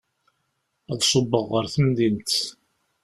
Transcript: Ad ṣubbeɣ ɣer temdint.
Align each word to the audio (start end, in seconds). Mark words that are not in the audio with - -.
Ad 0.91 1.01
ṣubbeɣ 1.09 1.43
ɣer 1.51 1.65
temdint. 1.73 2.33